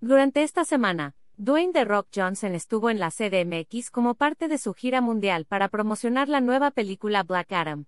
Durante 0.00 0.44
esta 0.44 0.64
semana, 0.64 1.16
Dwayne 1.36 1.72
The 1.72 1.84
Rock 1.84 2.08
Johnson 2.14 2.54
estuvo 2.54 2.88
en 2.88 3.00
la 3.00 3.10
CDMX 3.10 3.90
como 3.90 4.14
parte 4.14 4.46
de 4.46 4.56
su 4.56 4.72
gira 4.72 5.00
mundial 5.00 5.44
para 5.44 5.68
promocionar 5.68 6.28
la 6.28 6.40
nueva 6.40 6.70
película 6.70 7.24
Black 7.24 7.52
Adam, 7.52 7.86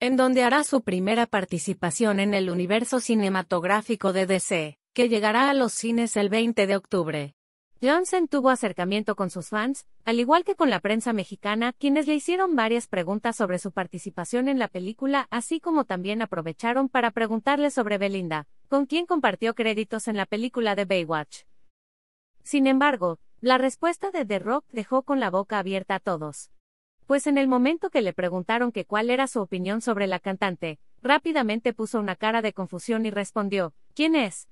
en 0.00 0.16
donde 0.16 0.42
hará 0.42 0.64
su 0.64 0.82
primera 0.82 1.26
participación 1.26 2.18
en 2.18 2.34
el 2.34 2.50
universo 2.50 2.98
cinematográfico 2.98 4.12
de 4.12 4.26
DC, 4.26 4.78
que 4.92 5.08
llegará 5.08 5.48
a 5.48 5.54
los 5.54 5.72
cines 5.72 6.16
el 6.16 6.28
20 6.28 6.66
de 6.66 6.76
octubre. 6.76 7.34
Johnson 7.80 8.26
tuvo 8.26 8.50
acercamiento 8.50 9.14
con 9.14 9.30
sus 9.30 9.50
fans, 9.50 9.86
al 10.04 10.18
igual 10.18 10.42
que 10.42 10.56
con 10.56 10.68
la 10.68 10.80
prensa 10.80 11.12
mexicana, 11.12 11.72
quienes 11.74 12.08
le 12.08 12.14
hicieron 12.14 12.56
varias 12.56 12.88
preguntas 12.88 13.36
sobre 13.36 13.60
su 13.60 13.70
participación 13.70 14.48
en 14.48 14.58
la 14.58 14.66
película, 14.66 15.28
así 15.30 15.60
como 15.60 15.84
también 15.84 16.20
aprovecharon 16.20 16.88
para 16.88 17.12
preguntarle 17.12 17.70
sobre 17.70 17.96
Belinda, 17.96 18.48
con 18.66 18.86
quien 18.86 19.06
compartió 19.06 19.54
créditos 19.54 20.08
en 20.08 20.16
la 20.16 20.26
película 20.26 20.74
de 20.74 20.86
Baywatch. 20.86 21.44
Sin 22.42 22.66
embargo, 22.66 23.20
la 23.40 23.58
respuesta 23.58 24.10
de 24.10 24.24
The 24.24 24.40
Rock 24.40 24.64
dejó 24.72 25.02
con 25.02 25.20
la 25.20 25.30
boca 25.30 25.60
abierta 25.60 25.94
a 25.94 26.00
todos. 26.00 26.50
Pues 27.06 27.28
en 27.28 27.38
el 27.38 27.46
momento 27.46 27.90
que 27.90 28.02
le 28.02 28.12
preguntaron 28.12 28.72
que 28.72 28.86
cuál 28.86 29.08
era 29.08 29.28
su 29.28 29.40
opinión 29.40 29.82
sobre 29.82 30.08
la 30.08 30.18
cantante, 30.18 30.80
rápidamente 31.00 31.72
puso 31.72 32.00
una 32.00 32.16
cara 32.16 32.42
de 32.42 32.52
confusión 32.52 33.06
y 33.06 33.12
respondió, 33.12 33.72
¿quién 33.94 34.16
es? 34.16 34.48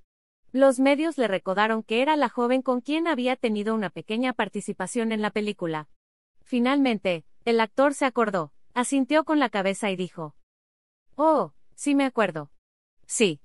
Los 0.53 0.79
medios 0.79 1.19
le 1.19 1.29
recordaron 1.29 1.83
que 1.83 2.03
era 2.03 2.17
la 2.17 2.29
joven 2.29 2.63
con 2.63 2.81
quien 2.81 3.07
había 3.07 3.37
tenido 3.37 3.75
una 3.75 3.91
pequeña 3.91 4.33
participación 4.33 5.13
en 5.13 5.23
la 5.23 5.31
película. 5.31 5.89
Finalmente, 6.43 7.25
el 7.45 7.61
actor 7.61 7.95
se 7.95 8.05
acordó, 8.05 8.53
asintió 8.75 9.25
con 9.25 9.39
la 9.39 9.51
cabeza 9.51 9.91
y 9.91 9.97
dijo, 9.97 10.35
Oh, 11.17 11.53
sí 11.75 11.95
me 11.95 12.05
acuerdo. 12.05 12.51
Sí. 13.07 13.41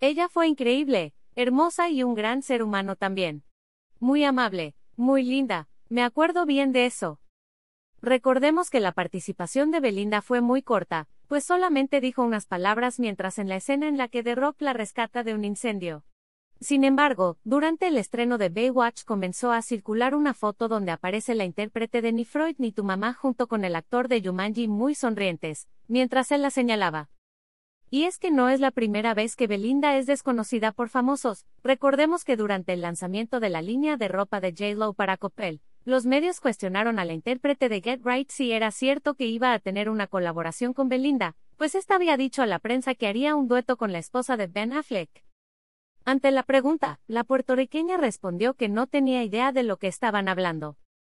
Ella 0.00 0.28
fue 0.28 0.46
increíble, 0.46 1.14
hermosa 1.34 1.88
y 1.88 2.02
un 2.02 2.14
gran 2.14 2.42
ser 2.42 2.62
humano 2.62 2.96
también. 2.96 3.44
Muy 4.00 4.24
amable, 4.24 4.74
muy 4.96 5.22
linda, 5.24 5.68
me 5.88 6.02
acuerdo 6.02 6.46
bien 6.46 6.72
de 6.72 6.86
eso. 6.86 7.20
Recordemos 8.00 8.70
que 8.70 8.80
la 8.80 8.92
participación 8.92 9.70
de 9.70 9.80
Belinda 9.80 10.22
fue 10.22 10.40
muy 10.40 10.62
corta, 10.62 11.08
pues 11.26 11.44
solamente 11.44 12.00
dijo 12.00 12.22
unas 12.22 12.46
palabras 12.46 13.00
mientras 13.00 13.38
en 13.38 13.48
la 13.48 13.56
escena 13.56 13.88
en 13.88 13.96
la 13.96 14.08
que 14.08 14.22
The 14.22 14.34
Rock 14.36 14.62
la 14.62 14.72
rescata 14.72 15.24
de 15.24 15.34
un 15.34 15.44
incendio. 15.44 16.04
Sin 16.60 16.82
embargo, 16.82 17.38
durante 17.44 17.86
el 17.86 17.96
estreno 17.96 18.36
de 18.36 18.48
Baywatch 18.48 19.04
comenzó 19.04 19.52
a 19.52 19.62
circular 19.62 20.16
una 20.16 20.34
foto 20.34 20.66
donde 20.66 20.90
aparece 20.90 21.36
la 21.36 21.44
intérprete 21.44 22.02
de 22.02 22.12
Ni 22.12 22.24
Freud 22.24 22.56
ni 22.58 22.72
tu 22.72 22.82
mamá 22.82 23.14
junto 23.14 23.46
con 23.46 23.64
el 23.64 23.76
actor 23.76 24.08
de 24.08 24.20
Jumanji 24.20 24.66
muy 24.66 24.96
sonrientes, 24.96 25.68
mientras 25.86 26.32
él 26.32 26.42
la 26.42 26.50
señalaba. 26.50 27.10
Y 27.90 28.04
es 28.04 28.18
que 28.18 28.32
no 28.32 28.48
es 28.48 28.58
la 28.58 28.72
primera 28.72 29.14
vez 29.14 29.36
que 29.36 29.46
Belinda 29.46 29.96
es 29.96 30.06
desconocida 30.06 30.72
por 30.72 30.88
famosos. 30.88 31.46
Recordemos 31.62 32.24
que 32.24 32.36
durante 32.36 32.72
el 32.72 32.82
lanzamiento 32.82 33.38
de 33.38 33.50
la 33.50 33.62
línea 33.62 33.96
de 33.96 34.08
ropa 34.08 34.40
de 34.40 34.50
J-Lo 34.50 34.94
para 34.94 35.16
Coppel, 35.16 35.60
los 35.84 36.06
medios 36.06 36.40
cuestionaron 36.40 36.98
a 36.98 37.04
la 37.04 37.12
intérprete 37.12 37.68
de 37.68 37.80
Get 37.80 38.00
Right 38.04 38.30
si 38.30 38.50
era 38.50 38.72
cierto 38.72 39.14
que 39.14 39.26
iba 39.26 39.52
a 39.52 39.58
tener 39.60 39.88
una 39.88 40.08
colaboración 40.08 40.74
con 40.74 40.88
Belinda, 40.88 41.36
pues 41.56 41.76
esta 41.76 41.94
había 41.94 42.16
dicho 42.16 42.42
a 42.42 42.46
la 42.46 42.58
prensa 42.58 42.94
que 42.94 43.06
haría 43.06 43.36
un 43.36 43.46
dueto 43.46 43.76
con 43.76 43.92
la 43.92 43.98
esposa 43.98 44.36
de 44.36 44.48
Ben 44.48 44.72
Affleck. 44.72 45.27
Ante 46.08 46.30
la 46.30 46.42
pregunta, 46.42 47.00
la 47.06 47.22
puertorriqueña 47.22 47.98
respondió 47.98 48.54
que 48.54 48.70
no 48.70 48.86
tenía 48.86 49.22
idea 49.24 49.52
de 49.52 49.62
lo 49.62 49.76
que 49.76 49.88
estaban 49.88 50.26
hablando. 50.26 50.78